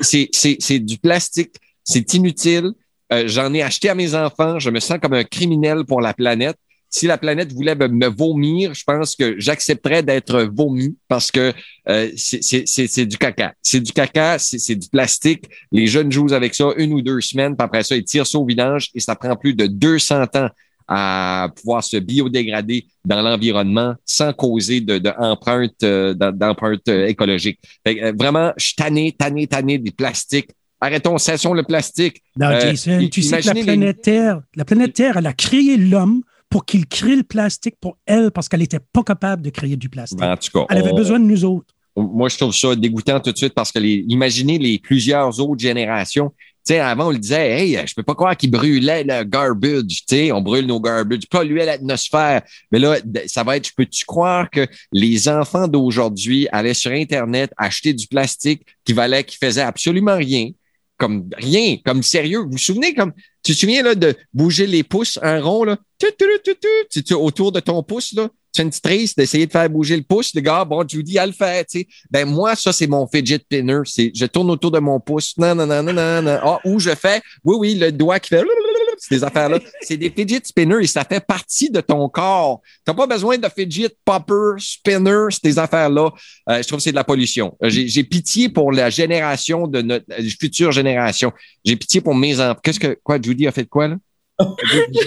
C'est, 0.00 0.78
du 0.80 0.98
plastique, 0.98 1.54
c'est 1.84 2.12
inutile. 2.14 2.72
Euh, 3.12 3.22
j'en 3.28 3.54
ai 3.54 3.62
acheté 3.62 3.88
à 3.88 3.94
mes 3.94 4.16
enfants. 4.16 4.58
Je 4.58 4.68
me 4.68 4.80
sens 4.80 4.98
comme 5.00 5.14
un 5.14 5.22
criminel 5.22 5.84
pour 5.84 6.00
la 6.00 6.12
planète. 6.12 6.56
si 6.90 7.06
la 7.06 7.18
planète 7.18 7.52
voulait 7.52 7.76
me, 7.76 8.08
vomir, 8.08 8.74
je 8.74 8.82
pense 8.82 9.14
que 9.14 9.38
j'accepterais 9.38 10.02
d'être 10.02 10.42
vomi 10.52 10.96
parce 11.06 11.30
que 11.30 11.52
euh, 11.88 12.10
c'est- 12.16 13.06
du 13.06 13.16
caca. 13.16 13.52
C'est 13.62 13.80
du 13.80 13.92
caca, 13.92 14.40
c'est 14.40 14.58
c'est 14.58 14.74
du 14.74 14.88
plastique. 14.88 15.44
Les 15.70 15.86
jeunes 15.86 16.10
jouent 16.10 16.32
avec 16.32 16.56
ça 16.56 16.70
une 16.78 16.94
ou 16.94 17.00
deux 17.00 17.20
semaines, 17.20 17.54
puis 17.56 17.64
après 17.64 17.84
ça, 17.84 17.94
ils 17.94 18.02
tirent 18.04 18.26
ça 18.26 18.38
au 18.38 18.44
vidange 18.44 18.88
et 18.92 18.98
ça 18.98 19.14
prend 19.14 19.36
plus 19.36 19.54
de 19.54 19.68
200 19.68 20.24
ans 20.34 20.48
à 20.88 21.48
pouvoir 21.54 21.84
se 21.84 21.98
biodégrader 21.98 22.86
dans 23.04 23.20
l'environnement 23.22 23.94
sans 24.04 24.32
causer 24.32 24.80
de, 24.80 24.98
de 24.98 25.10
empreinte, 25.18 25.82
euh, 25.82 26.14
euh, 26.18 27.06
écologique. 27.06 27.58
Fait 27.86 27.96
que, 27.96 28.04
euh, 28.04 28.12
vraiment, 28.18 28.52
je 28.56 28.64
suis 28.66 28.74
tanné, 28.74 29.12
tanné, 29.12 29.46
tanné 29.46 29.78
des 29.78 29.90
plastiques. 29.90 30.48
Arrêtons, 30.80 31.18
cessons 31.18 31.54
le 31.54 31.62
plastique. 31.64 32.22
Non, 32.38 32.50
Jason, 32.58 33.06
tu 33.10 33.22
sais 33.22 33.40
que 33.40 33.46
la 33.48 33.52
les- 33.52 33.64
planète 33.64 34.00
Terre, 34.02 34.40
la 34.54 34.64
planète 34.64 34.92
Terre, 34.94 35.16
elle 35.16 35.26
a 35.26 35.32
créé 35.32 35.76
l'homme 35.76 36.22
pour 36.48 36.64
qu'il 36.64 36.86
crée 36.86 37.16
le 37.16 37.24
plastique 37.24 37.74
pour 37.80 37.98
elle 38.06 38.30
parce 38.30 38.48
qu'elle 38.48 38.60
n'était 38.60 38.80
pas 38.80 39.02
capable 39.02 39.42
de 39.42 39.50
créer 39.50 39.76
du 39.76 39.88
plastique. 39.88 40.22
En 40.22 40.36
tout 40.36 40.50
cas, 40.54 40.66
Elle 40.70 40.78
avait 40.78 40.92
on- 40.92 40.96
besoin 40.96 41.18
de 41.20 41.24
nous 41.24 41.44
autres. 41.44 41.74
moi, 41.96 42.28
je 42.28 42.36
trouve 42.38 42.54
ça 42.54 42.74
dégoûtant 42.76 43.18
tout 43.20 43.32
de 43.32 43.36
suite 43.36 43.54
parce 43.54 43.72
que 43.72 43.80
les, 43.80 44.04
imaginez 44.08 44.56
les 44.58 44.78
plusieurs 44.78 45.40
autres 45.40 45.60
générations. 45.60 46.32
Avant, 46.70 47.08
on 47.08 47.10
le 47.10 47.18
disait, 47.18 47.60
hey, 47.60 47.86
je 47.86 47.94
peux 47.94 48.02
pas 48.02 48.14
croire 48.14 48.36
qu'ils 48.36 48.50
brûlaient 48.50 49.04
le 49.04 49.24
garbage. 49.24 49.82
Tu 49.86 50.04
sais, 50.08 50.32
on 50.32 50.40
brûle 50.40 50.66
nos 50.66 50.80
garbage, 50.80 51.26
polluait 51.30 51.64
l'atmosphère. 51.64 52.42
Mais 52.70 52.78
là, 52.78 52.96
ça 53.26 53.42
va 53.42 53.56
être, 53.56 53.70
peux-tu 53.76 54.04
croire 54.04 54.50
que 54.50 54.66
les 54.92 55.28
enfants 55.28 55.68
d'aujourd'hui 55.68 56.48
allaient 56.52 56.74
sur 56.74 56.90
Internet 56.90 57.52
acheter 57.56 57.92
du 57.92 58.06
plastique 58.06 58.62
qui 58.84 58.92
valait, 58.92 59.24
qui 59.24 59.36
faisait 59.36 59.62
absolument 59.62 60.16
rien? 60.16 60.50
Comme 60.98 61.28
rien, 61.36 61.76
comme 61.84 62.02
sérieux? 62.02 62.40
Vous 62.40 62.52
vous 62.52 62.58
souvenez, 62.58 62.92
comme, 62.92 63.12
tu 63.42 63.54
te 63.54 63.58
souviens, 63.58 63.82
là, 63.82 63.94
de 63.94 64.14
bouger 64.34 64.66
les 64.66 64.82
pouces, 64.82 65.18
un 65.22 65.40
rond, 65.40 65.64
là, 65.64 65.76
tu, 65.98 66.08
tu, 66.90 67.02
tu, 67.04 67.14
autour 67.14 67.52
de 67.52 67.60
ton 67.60 67.82
pouce, 67.82 68.12
là? 68.14 68.28
Tu 68.52 68.58
fais 68.58 68.62
une 68.62 68.70
petite 68.70 68.84
triste 68.84 69.18
d'essayer 69.18 69.46
de 69.46 69.52
faire 69.52 69.68
bouger 69.68 69.96
le 69.96 70.02
pouce. 70.02 70.34
Le 70.34 70.40
gars, 70.40 70.64
bon, 70.64 70.86
Judy, 70.86 71.16
elle 71.16 71.28
le 71.28 71.32
fait, 71.32 71.64
tu 71.64 71.80
sais. 71.80 71.88
Ben, 72.10 72.28
moi, 72.28 72.56
ça, 72.56 72.72
c'est 72.72 72.86
mon 72.86 73.06
fidget 73.06 73.38
spinner. 73.38 73.80
C'est, 73.84 74.10
je 74.14 74.26
tourne 74.26 74.50
autour 74.50 74.70
de 74.70 74.78
mon 74.78 75.00
pouce. 75.00 75.36
Non, 75.36 75.54
non, 75.54 75.66
non, 75.66 75.82
non, 75.82 76.22
non. 76.22 76.38
Ah, 76.42 76.58
ou 76.64 76.78
je 76.78 76.94
fais, 76.94 77.20
oui, 77.44 77.56
oui, 77.58 77.74
le 77.74 77.92
doigt 77.92 78.18
qui 78.18 78.30
fait, 78.30 78.44
ces 78.98 79.24
affaires-là. 79.24 79.58
C'est 79.80 79.96
des 79.96 80.10
fidget 80.10 80.40
spinners 80.44 80.82
et 80.82 80.86
ça 80.86 81.04
fait 81.04 81.24
partie 81.24 81.70
de 81.70 81.80
ton 81.80 82.08
corps. 82.08 82.60
T'as 82.84 82.94
pas 82.94 83.06
besoin 83.06 83.38
de 83.38 83.48
fidget 83.48 83.90
popper, 84.04 84.58
spinner, 84.58 85.26
ces 85.42 85.58
affaires-là. 85.58 86.10
Euh, 86.50 86.62
je 86.62 86.66
trouve 86.66 86.78
que 86.78 86.82
c'est 86.82 86.90
de 86.90 86.96
la 86.96 87.04
pollution. 87.04 87.56
Euh, 87.62 87.68
J'ai, 87.70 88.04
pitié 88.04 88.48
pour 88.48 88.72
la 88.72 88.90
génération 88.90 89.66
de 89.66 89.82
notre 89.82 90.06
euh, 90.12 90.28
future 90.40 90.72
génération. 90.72 91.32
J'ai 91.64 91.76
pitié 91.76 92.00
pour 92.00 92.14
mes 92.14 92.40
enfants. 92.40 92.60
Qu'est-ce 92.62 92.80
que, 92.80 92.98
quoi, 93.02 93.20
Judy 93.20 93.46
a 93.46 93.52
fait 93.52 93.64
de 93.64 93.68
quoi, 93.68 93.88
là? 93.88 93.96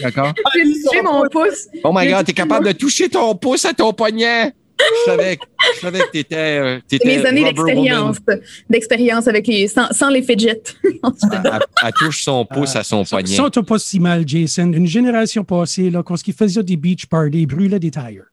D'accord. 0.01 0.33
J'ai 0.55 0.63
touché 0.63 1.01
mon 1.03 1.23
pouce. 1.29 1.67
Oh 1.83 1.91
my 1.93 2.07
God, 2.07 2.25
t'es 2.25 2.33
capable 2.33 2.67
de 2.67 2.71
toucher 2.73 3.09
ton 3.09 3.35
pouce 3.35 3.65
à 3.65 3.73
ton 3.73 3.93
poignet. 3.93 4.53
Je 4.79 5.11
savais, 5.11 5.37
que- 5.37 5.43
je 5.75 5.79
savais 5.79 5.99
que 5.99 6.09
t'étais, 6.11 6.35
euh, 6.35 6.79
C'est 6.89 6.97
t'étais 6.97 7.17
mes 7.19 7.25
années 7.25 7.43
d'expérience, 7.43 8.17
d'expérience 8.67 9.27
avec 9.27 9.45
les, 9.45 9.67
sans, 9.67 9.91
sans 9.91 10.09
les 10.09 10.23
fidgets. 10.23 10.59
Elle, 10.83 11.59
elle 11.83 11.91
touche 11.93 12.23
son 12.23 12.45
pouce 12.45 12.75
à 12.75 12.83
son 12.83 13.05
poignet. 13.05 13.35
Ça, 13.35 13.47
t'as 13.51 13.61
pas 13.61 13.77
si 13.77 13.99
mal, 13.99 14.23
Jason. 14.27 14.71
Une 14.73 14.87
génération 14.87 15.43
passée, 15.43 15.91
là, 15.91 16.01
quand 16.01 16.15
ils 16.27 16.33
faisaient 16.33 16.63
des 16.63 16.77
beach 16.77 17.05
parties, 17.05 17.41
ils 17.41 17.45
brûlaient 17.45 17.79
des 17.79 17.91
tires. 17.91 18.23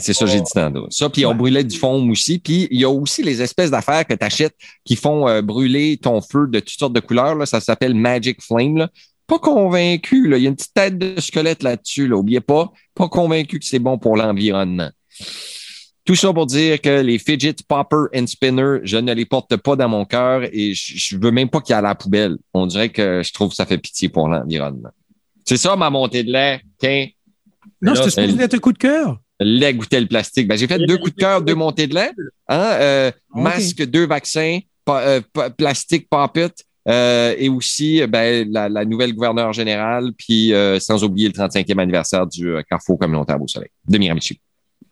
C'est 0.00 0.14
ça, 0.14 0.24
j'ai 0.26 0.40
dit 0.40 0.50
tantôt. 0.52 0.86
Ça, 0.90 1.08
puis 1.10 1.24
on 1.26 1.34
brûlait 1.34 1.62
du 1.64 1.76
foam 1.78 2.10
aussi. 2.10 2.38
Puis 2.38 2.66
il 2.70 2.80
y 2.80 2.84
a 2.84 2.88
aussi 2.90 3.22
les 3.22 3.40
espèces 3.42 3.70
d'affaires 3.70 4.06
que 4.06 4.14
tu 4.14 4.24
achètes 4.24 4.54
qui 4.84 4.96
font 4.96 5.28
euh, 5.28 5.42
brûler 5.42 5.98
ton 6.02 6.20
feu 6.22 6.46
de 6.48 6.60
toutes 6.60 6.78
sortes 6.78 6.94
de 6.94 7.00
couleurs. 7.00 7.34
Là. 7.34 7.44
Ça 7.44 7.60
s'appelle 7.60 7.94
Magic 7.94 8.40
Flame. 8.42 8.78
Là. 8.78 8.88
Pas 9.30 9.38
convaincu. 9.38 10.28
Là. 10.28 10.36
Il 10.38 10.42
y 10.42 10.46
a 10.46 10.50
une 10.50 10.56
petite 10.56 10.74
tête 10.74 10.98
de 10.98 11.20
squelette 11.20 11.62
là-dessus. 11.62 12.08
Là. 12.08 12.16
Oubliez 12.16 12.40
pas. 12.40 12.72
Pas 12.94 13.08
convaincu 13.08 13.60
que 13.60 13.64
c'est 13.64 13.78
bon 13.78 13.96
pour 13.96 14.16
l'environnement. 14.16 14.90
Tout 16.04 16.16
ça 16.16 16.32
pour 16.32 16.46
dire 16.46 16.80
que 16.80 17.00
les 17.00 17.18
fidget 17.18 17.54
popper 17.68 18.06
and 18.16 18.26
spinner, 18.26 18.78
je 18.82 18.96
ne 18.96 19.12
les 19.14 19.26
porte 19.26 19.56
pas 19.58 19.76
dans 19.76 19.88
mon 19.88 20.04
cœur 20.04 20.42
et 20.52 20.74
je, 20.74 20.94
je 20.96 21.16
veux 21.16 21.30
même 21.30 21.48
pas 21.48 21.60
qu'il 21.60 21.72
y 21.72 21.76
ait 21.76 21.78
à 21.78 21.82
la 21.82 21.94
poubelle. 21.94 22.36
On 22.54 22.66
dirait 22.66 22.88
que 22.88 23.22
je 23.24 23.32
trouve 23.32 23.50
que 23.50 23.54
ça 23.54 23.66
fait 23.66 23.78
pitié 23.78 24.08
pour 24.08 24.26
l'environnement. 24.26 24.90
C'est 25.44 25.56
ça 25.58 25.76
ma 25.76 25.90
montée 25.90 26.24
de 26.24 26.32
lait. 26.32 26.60
Tiens, 26.78 27.06
Non, 27.80 27.94
c'était 27.94 28.10
c'est- 28.10 28.26
supposé 28.26 28.42
être 28.44 28.54
un 28.54 28.58
coup 28.58 28.72
de 28.72 28.78
cœur. 28.78 29.20
lait 29.38 29.74
goûter 29.74 30.00
le 30.00 30.06
plastique. 30.08 30.48
Ben, 30.48 30.58
j'ai 30.58 30.66
fait 30.66 30.78
deux 30.84 30.98
coups 30.98 31.14
de 31.14 31.20
cœur, 31.20 31.40
deux 31.42 31.54
montées 31.54 31.86
de 31.86 31.94
lait. 31.94 32.10
Hein? 32.48 32.70
Euh, 32.80 33.10
Ok. 33.32 33.42
Masque, 33.42 33.84
deux 33.86 34.06
vaccins, 34.06 34.58
pa- 34.84 35.02
euh, 35.02 35.20
pa- 35.32 35.50
plastique 35.50 36.08
poppet. 36.10 36.50
Euh, 36.88 37.34
et 37.36 37.48
aussi 37.48 38.06
ben, 38.06 38.50
la, 38.50 38.68
la 38.68 38.84
nouvelle 38.84 39.14
gouverneure 39.14 39.52
générale, 39.52 40.12
puis 40.16 40.52
euh, 40.52 40.80
sans 40.80 41.04
oublier 41.04 41.28
le 41.28 41.34
35e 41.34 41.78
anniversaire 41.78 42.26
du 42.26 42.48
euh, 42.48 42.62
Carrefour 42.68 42.98
communautaire 42.98 43.40
au 43.40 43.46
Soleil 43.46 43.70
de 43.86 43.98
Miramichi. 43.98 44.40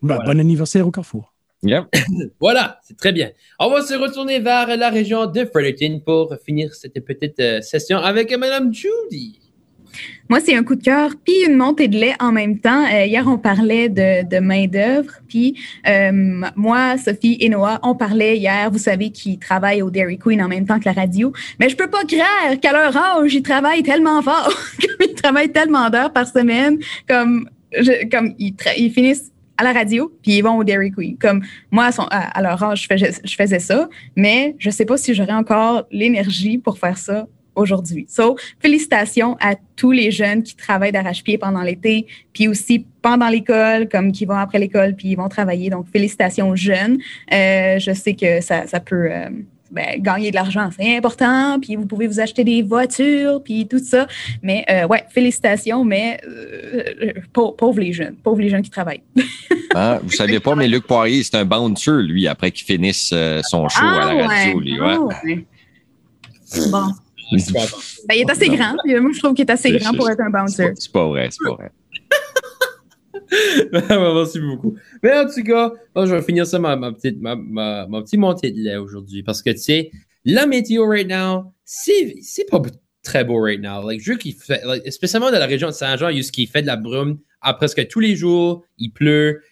Ben, 0.03 0.19
Bon 0.25 0.39
anniversaire 0.39 0.87
au 0.87 0.91
Carrefour. 0.91 1.33
Yep. 1.63 1.87
Voilà, 2.41 2.79
c'est 2.83 2.97
très 2.97 3.13
bien. 3.13 3.31
On 3.59 3.71
va 3.71 3.83
se 3.83 3.95
retourner 3.95 4.39
vers 4.39 4.77
la 4.77 4.91
région 4.91 5.27
de 5.27 5.45
Fredericton 5.45 6.01
pour 6.05 6.37
finir 6.45 6.73
cette 6.75 7.05
petite 7.05 7.41
euh, 7.41 7.61
session 7.63 7.99
avec 7.99 8.37
Madame 8.37 8.73
Judy. 8.73 9.41
Moi, 10.29 10.41
c'est 10.41 10.55
un 10.55 10.63
coup 10.63 10.75
de 10.75 10.83
cœur, 10.83 11.13
puis 11.25 11.45
une 11.47 11.57
montée 11.57 11.89
de 11.89 11.97
lait 11.97 12.15
en 12.21 12.33
même 12.33 12.59
temps. 12.59 12.85
Euh, 12.85 13.07
hier, 13.07 13.27
on 13.27 13.39
parlait 13.39 13.89
de, 13.89 14.39
main-d'œuvre, 14.41 15.11
puis 15.27 15.59
euh, 15.87 16.43
moi, 16.55 16.99
Sophie 16.99 17.39
et 17.41 17.49
Noah, 17.49 17.81
on 17.83 17.95
parlait 17.95 18.37
hier, 18.37 18.71
vous 18.71 18.79
savez, 18.79 19.11
qui 19.11 19.39
travaillent 19.39 19.83
au 19.83 19.91
Dairy 19.91 20.19
Queen 20.19 20.43
en 20.43 20.49
même 20.49 20.67
temps 20.67 20.79
que 20.79 20.85
la 20.85 20.93
radio. 20.93 21.33
Mais 21.59 21.69
je 21.69 21.77
peux 21.77 21.89
pas 21.89 22.05
croire 22.05 22.61
qu'à 22.61 22.73
leur 22.73 22.97
âge, 22.97 23.35
ils 23.35 23.43
travaillent 23.43 23.83
tellement 23.83 24.21
fort, 24.23 24.53
comme 24.81 25.09
ils 25.09 25.15
travaillent 25.15 25.53
tellement 25.53 25.89
d'heures 25.89 26.13
par 26.13 26.27
semaine, 26.27 26.79
comme, 27.09 27.49
ils, 28.39 28.93
finissent 28.93 29.33
à 29.57 29.65
la 29.65 29.73
radio, 29.73 30.13
puis 30.23 30.33
ils 30.33 30.43
vont 30.43 30.59
au 30.59 30.65
Dairy 30.65 30.91
Queen. 30.91 31.17
Comme 31.17 31.43
moi, 31.71 31.89
à 32.11 32.43
leur 32.43 32.63
âge, 32.63 32.83
je 32.83 32.87
faisais, 32.87 33.13
je 33.25 33.35
faisais 33.35 33.59
ça, 33.59 33.89
mais 34.15 34.57
je 34.59 34.69
sais 34.69 34.85
pas 34.85 34.99
si 34.99 35.15
j'aurais 35.15 35.33
encore 35.33 35.87
l'énergie 35.91 36.59
pour 36.59 36.79
faire 36.79 36.99
ça 36.99 37.27
aujourd'hui. 37.59 38.07
So, 38.09 38.37
félicitations 38.61 39.37
à 39.41 39.55
tous 39.77 39.93
les 39.93 40.11
jeunes 40.11 40.43
qui 40.43 40.57
travaillent 40.57 40.93
d'arrache-pied 40.93 41.39
pendant 41.39 41.63
l'été, 41.63 42.07
puis 42.33 42.49
aussi 42.49 42.87
pendant 43.03 43.29
l'école, 43.29 43.89
comme 43.89 44.13
qui 44.13 44.25
vont 44.25 44.37
après 44.37 44.59
l'école, 44.59 44.95
puis 44.97 45.09
ils 45.09 45.17
vont 45.17 45.29
travailler. 45.29 45.71
Donc, 45.71 45.87
félicitations 45.93 46.49
aux 46.51 46.57
jeunes. 46.57 46.99
Euh, 47.33 47.79
je 47.79 47.93
sais 47.93 48.15
que 48.15 48.41
ça, 48.41 48.67
ça 48.67 48.81
peut 48.81 49.09
euh, 49.11 49.29
ben, 49.71 50.01
gagner 50.01 50.31
de 50.31 50.35
l'argent, 50.35 50.71
c'est 50.75 50.97
important, 50.97 51.59
puis 51.61 51.77
vous 51.77 51.85
pouvez 51.87 52.07
vous 52.07 52.21
acheter 52.21 52.43
des 52.43 52.63
voitures, 52.63 53.43
puis 53.43 53.69
tout 53.69 53.79
ça. 53.79 54.07
Mais 54.43 54.65
euh, 54.71 54.87
ouais, 54.87 55.05
félicitations, 55.11 55.85
mais 55.85 56.19
euh, 56.27 57.13
pau- 57.33 57.53
pauvres 57.53 57.81
les 57.81 57.93
jeunes, 57.93 58.17
pauvres 58.17 58.41
les 58.41 58.49
jeunes 58.49 58.63
qui 58.63 58.71
travaillent. 58.71 59.03
Hein? 59.75 59.99
Vous 60.03 60.13
savez 60.13 60.41
pas, 60.41 60.55
mais 60.55 60.67
Luc 60.69 60.87
Poirier, 60.87 61.23
c'est 61.23 61.37
un 61.37 61.45
bouncer, 61.45 62.03
lui, 62.03 62.27
après 62.27 62.51
qu'il 62.51 62.65
finisse 62.65 63.11
euh, 63.13 63.41
son 63.45 63.69
show 63.69 63.85
à 63.85 64.15
la 64.15 64.27
radio. 64.27 64.59
Lui, 64.61 64.81
ouais. 64.81 64.95
Ah 64.97 65.01
ouais. 65.25 65.47
Bon. 66.71 66.87
Ben, 67.31 68.15
il 68.15 68.21
est 68.21 68.31
assez 68.31 68.49
grand. 68.49 68.75
puis 68.85 68.99
Moi, 68.99 69.11
je 69.13 69.19
trouve 69.19 69.35
qu'il 69.35 69.45
est 69.45 69.51
assez 69.51 69.73
grand 69.73 69.93
pour 69.93 70.09
être 70.11 70.21
un 70.21 70.31
bouncer. 70.31 70.73
c'est 70.75 70.93
pas 70.93 71.07
vrai, 71.07 71.29
c'est 71.31 71.45
pas 71.45 71.55
vrai. 71.55 71.71
Merci 73.91 74.41
beaucoup. 74.41 74.77
Mais 75.03 75.19
en 75.19 75.27
tout 75.27 75.43
cas, 75.43 75.73
moi, 75.95 76.07
je 76.07 76.15
vais 76.15 76.23
finir 76.23 76.47
ça, 76.47 76.59
ma, 76.59 76.77
ma 76.77 76.93
petite, 76.93 77.21
ma, 77.21 77.37
ma, 77.37 77.87
ma 77.87 78.03
petite 78.03 78.19
montée 78.19 78.51
de 78.51 78.61
lait 78.61 78.77
aujourd'hui. 78.77 79.23
Parce 79.23 79.43
que, 79.43 79.51
tu 79.51 79.59
sais, 79.59 79.91
la 80.25 80.47
météo 80.47 80.87
right 80.87 81.09
now, 81.09 81.53
c'est, 81.65 82.15
pas 82.51 82.63
très 83.03 83.25
beau 83.25 83.41
right 83.41 83.61
now. 83.61 83.87
Like, 83.87 84.01
je 84.01 84.13
veux 84.13 84.19
qu'il 84.19 84.35
fait, 84.35 84.63
like, 84.65 84.91
spécialement 84.93 85.31
dans 85.31 85.39
la 85.39 85.47
région 85.47 85.69
de 85.69 85.73
Saint-Jean, 85.73 86.09
il 86.09 86.17
y 86.17 86.21
a 86.21 86.23
ce 86.23 86.33
qui 86.33 86.47
fait 86.47 86.63
de 86.63 86.67
la 86.67 86.77
brume 86.77 87.19
à 87.41 87.55
presque 87.55 87.87
tous 87.89 88.01
les 88.01 88.17
jours. 88.17 88.65
Il 88.79 88.91
pleut. 88.91 89.43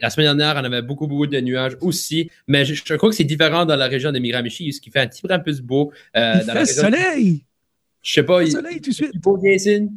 La 0.00 0.10
semaine 0.10 0.36
dernière, 0.36 0.54
on 0.62 0.64
avait 0.64 0.82
beaucoup, 0.82 1.06
beaucoup 1.06 1.26
de 1.26 1.40
nuages 1.40 1.76
aussi. 1.80 2.30
Mais 2.46 2.64
je, 2.64 2.74
je 2.74 2.94
crois 2.94 3.10
que 3.10 3.16
c'est 3.16 3.24
différent 3.24 3.64
dans 3.66 3.76
la 3.76 3.86
région 3.86 4.12
de 4.12 4.18
Miramichi, 4.18 4.72
ce 4.72 4.80
qui 4.80 4.90
fait 4.90 5.00
un 5.00 5.06
petit 5.08 5.20
peu 5.22 5.32
un 5.32 5.38
peu 5.40 5.52
beau. 5.62 5.92
Euh, 6.16 6.38
il 6.40 6.46
dans 6.46 6.52
fait 6.54 6.66
soleil. 6.66 7.44
Je 8.02 8.12
sais 8.12 8.22
pas, 8.22 8.42
Il 8.42 8.46
fait 8.46 8.50
il, 8.50 8.52
soleil 8.52 8.80
tout 8.80 8.90
de 8.90 8.94
suite. 8.94 9.10
il 9.14 9.20
beau, 9.20 9.38
Jason? 9.42 9.90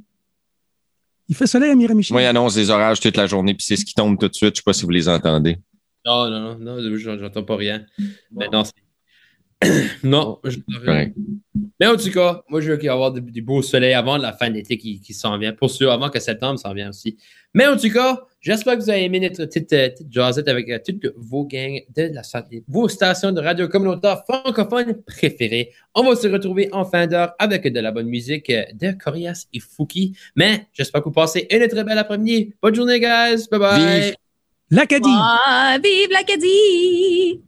Il 1.30 1.36
fait 1.36 1.46
soleil 1.48 1.72
à 1.72 1.76
Miramichi. 1.76 2.14
Moi, 2.14 2.22
il 2.24 2.26
annonce 2.26 2.56
des 2.56 2.70
orages 2.70 3.00
toute 3.00 3.18
la 3.18 3.28
journée, 3.28 3.54
puis 3.54 3.66
c'est 3.66 3.76
ce 3.76 3.86
qui 3.86 3.94
tombe 3.94 4.18
tout 4.18 4.30
de 4.30 4.34
suite. 4.34 4.56
Je 4.56 4.62
sais 4.62 4.64
pas 4.64 4.74
si 4.74 4.84
vous 4.84 4.90
les 4.92 5.10
entendez. 5.10 5.58
Non, 6.06 6.30
non, 6.30 6.58
non, 6.58 6.82
non, 6.82 6.98
j'en- 6.98 7.18
j'entends 7.18 7.44
pas 7.44 7.58
rien. 7.58 7.86
Mais 8.32 8.48
non, 8.52 8.64
c'est. 8.64 8.72
non, 10.04 10.40
je 10.44 10.58
Correct. 10.86 11.16
Mais 11.80 11.88
en 11.88 11.96
tout 11.96 12.12
cas, 12.12 12.42
moi, 12.50 12.62
je 12.62 12.72
veux 12.72 12.78
qu'il 12.78 12.86
y 12.86 12.88
ait 12.88 12.92
avoir 12.92 13.12
du 13.12 13.42
beau 13.42 13.62
soleil 13.62 13.94
avant 13.94 14.18
la 14.18 14.34
fin 14.34 14.50
de 14.50 14.56
l'été 14.56 14.78
qui, 14.78 15.00
qui 15.00 15.14
s'en 15.14 15.38
vient. 15.38 15.54
Pour 15.54 15.70
sûr, 15.70 15.92
avant 15.92 16.10
que 16.10 16.20
septembre 16.20 16.60
s'en 16.60 16.74
vienne 16.74 16.90
aussi. 16.90 17.18
Mais 17.54 17.66
en 17.66 17.78
tout 17.78 17.90
cas, 17.90 18.22
j'espère 18.40 18.78
que 18.78 18.84
vous 18.84 18.90
avez 18.90 19.04
aimé 19.04 19.20
notre 19.20 19.46
petite, 19.46 19.74
euh, 19.74 19.90
petite 19.90 20.12
jasette 20.12 20.48
avec 20.48 20.70
euh, 20.70 20.80
toutes 20.86 21.12
vos 21.16 21.46
gangs 21.46 21.82
de 21.96 22.12
la 22.14 22.22
vos 22.68 22.88
stations 22.88 23.32
de 23.32 23.42
radio 23.42 23.68
communautaire 23.68 24.24
francophones 24.28 25.02
préférées. 25.04 25.72
On 25.96 26.04
va 26.04 26.16
se 26.16 26.28
retrouver 26.28 26.70
en 26.72 26.86
fin 26.86 27.08
d'heure 27.08 27.34
avec 27.40 27.72
de 27.72 27.80
la 27.80 27.92
bonne 27.92 28.08
musique 28.08 28.50
euh, 28.50 28.64
de 28.74 28.92
Corias 28.92 29.48
et 29.54 29.60
Fouki. 29.60 30.16
Mais 30.36 30.68
j'espère 30.74 31.02
que 31.02 31.10
vous 31.10 31.14
passez 31.14 31.48
une 31.50 31.68
très 31.68 31.84
belle 31.84 31.98
après-midi. 31.98 32.54
Bonne 32.62 32.76
journée, 32.76 33.00
guys. 33.00 33.48
Bye 33.50 33.60
bye. 33.60 34.02
Vive. 34.02 34.16
L'Acadie. 34.70 35.10
Ah, 35.10 35.78
vive 35.82 36.12
l'Acadie! 36.12 37.47